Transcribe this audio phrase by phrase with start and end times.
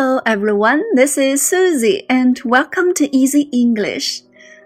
[0.00, 4.22] Hello everyone, this is Susie and welcome to Easy English.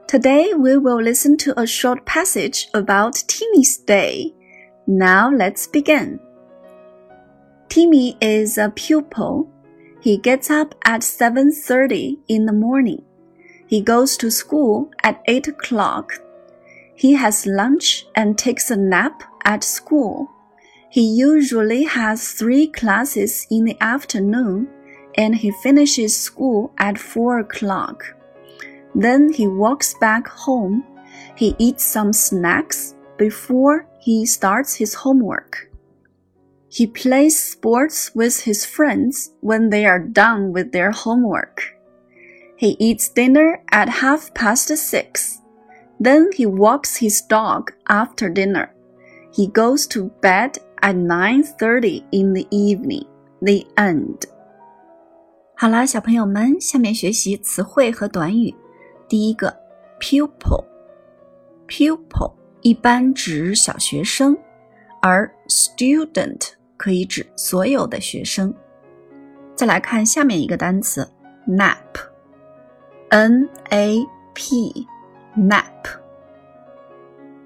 [0.06, 4.32] Today we will listen to a short passage about Timmy's day.
[4.86, 6.20] Now let's begin.
[7.68, 9.50] Timmy is a pupil.
[10.00, 13.02] He gets up at 7:30 in the morning.
[13.66, 16.12] He goes to school at 8 o'clock.
[16.94, 20.30] He has lunch and takes a nap at school.
[20.90, 24.68] He usually has three classes in the afternoon
[25.16, 28.04] and he finishes school at 4 o'clock.
[28.94, 30.84] Then he walks back home.
[31.36, 35.70] He eats some snacks before he starts his homework.
[36.68, 41.76] He plays sports with his friends when they are done with their homework.
[42.56, 45.40] He eats dinner at half past six.
[46.00, 48.74] Then he walks his dog after dinner.
[49.32, 53.04] He goes to bed at 9:30 in the evening.
[53.40, 54.26] The end.
[55.64, 58.54] 好啦，小朋友们，下面学习词汇和短语。
[59.08, 59.50] 第一个
[59.98, 64.36] ，pupil，pupil 一般指小学生，
[65.00, 68.54] 而 student 可以指所有的学生。
[69.54, 71.10] 再来看下面一个单词
[71.48, 75.64] ，nap，n a p，nap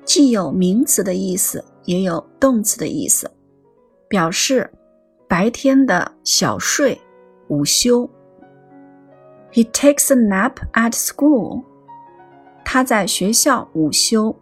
[0.05, 3.31] 既有名词的意思，也有动词的意思，
[4.09, 4.69] 表示
[5.29, 7.01] 白天的小睡。
[7.49, 8.09] 午休。
[9.53, 11.65] He takes a nap at school.
[12.65, 14.37] 他在学校午休。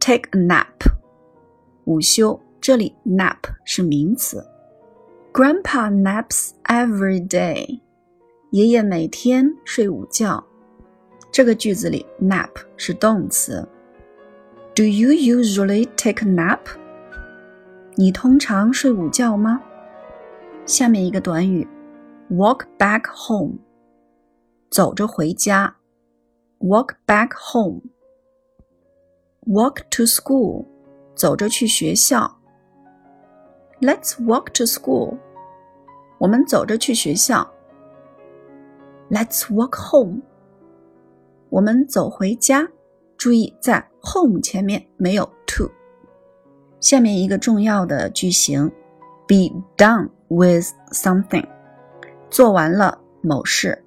[0.00, 0.92] Take a nap.
[1.84, 4.44] 午休，这里 nap 是名词。
[5.32, 7.80] Grandpa naps every day.
[8.50, 10.44] 爷爷每天睡午觉。
[11.32, 13.66] 这个句子里 nap 是动词。
[14.74, 16.60] Do you usually take a nap?
[17.96, 19.60] 你通常睡午觉吗？
[20.66, 21.66] 下面一个短语
[22.30, 23.58] walk back home，
[24.70, 25.76] 走着回家。
[26.60, 27.82] walk back home。
[29.46, 30.66] walk to school，
[31.14, 32.38] 走着去学校。
[33.80, 35.18] Let's walk to school，
[36.18, 37.52] 我们走着去学校。
[39.10, 40.22] Let's walk home，
[41.50, 42.66] 我们走回家。
[43.18, 45.70] 注意，在 home 前面没有 to。
[46.80, 48.70] 下面一个重要的句型
[49.28, 51.53] ：be done with something。
[52.34, 53.80] 做完了某事。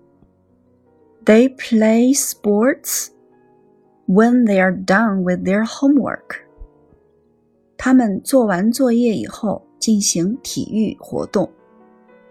[1.25, 3.07] They play sports
[4.07, 6.45] when they are done with their homework。
[7.77, 11.51] 他们做完作业以后进行体育活动。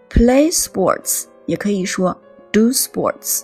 [0.09, 2.19] Play sports 也可以说
[2.51, 3.43] do sports。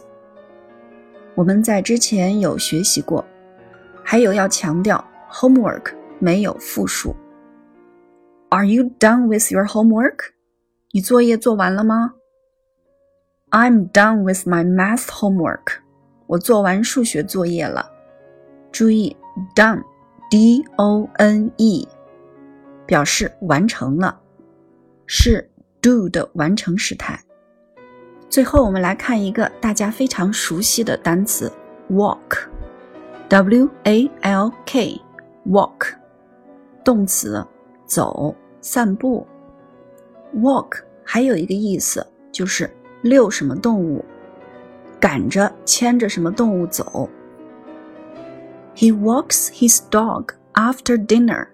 [1.35, 3.23] 我们在之前有学习过，
[4.03, 7.15] 还有要强调 homework 没有复数。
[8.49, 10.31] Are you done with your homework？
[10.91, 12.15] 你作业做完了吗
[13.53, 15.77] ？I'm done with my math homework。
[16.25, 17.87] 我做完数学作业了。
[18.71, 19.15] 注意
[19.55, 19.87] ，done，d-o-n-e，
[22.87, 24.19] 表示完成了，
[25.05, 25.47] 是
[25.79, 27.19] do 的完成时态。
[28.27, 31.51] 最后，我们来看一个大家非常熟悉的单词
[31.91, 32.39] ，walk，w-a-l-k，walk，
[36.83, 37.45] 动词，
[37.85, 39.27] 走，散步。
[40.37, 42.67] walk 还有一个意思就是。
[43.02, 44.04] 遛什么动物？
[45.00, 47.08] 赶着牵着什么动物走？
[48.74, 51.48] He walks his dog after dinner.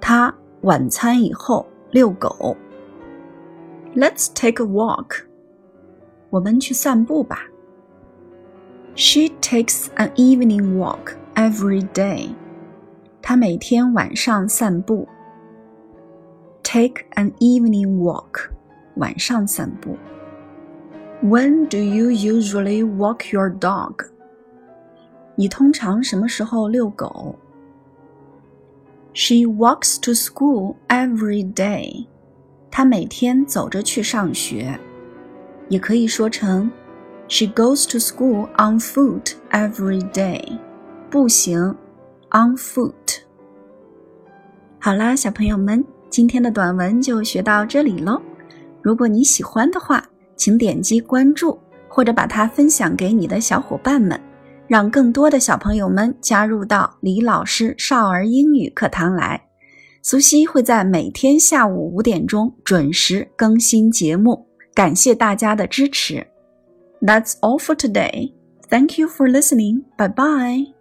[0.00, 2.56] 他晚餐以后遛狗。
[3.94, 5.24] Let's take a walk.
[6.30, 7.46] 我们去散步吧。
[8.94, 12.30] She takes an evening walk every day.
[13.20, 15.08] 她每天晚上散步。
[16.62, 18.50] Take an evening walk.
[18.96, 19.96] 晚上散步。
[21.21, 24.05] When do you usually walk your dog?
[25.35, 27.35] 你通常什么时候遛狗
[29.13, 32.05] ？She walks to school every day.
[32.69, 34.79] 她每天走着去上学。
[35.69, 36.71] 也可以说成
[37.27, 40.59] She goes to school on foot every day.
[41.09, 41.75] 步行
[42.31, 42.93] on foot.
[44.79, 48.21] 好啦，小朋友们，今天的短文就学到这里喽。
[48.81, 50.07] 如果你喜欢的话，
[50.37, 54.17] 请点击关注，或者把它分享给你的小伙伴们，
[54.67, 59.43] 让更多的小朋友们加入到李老师少儿英语课堂来。
[60.01, 66.25] 苏西会在每天下午五点钟准时更新节目，感谢大家的支持。
[67.01, 68.33] That's all for today.
[68.69, 69.83] Thank you for listening.
[69.97, 70.76] Bye bye.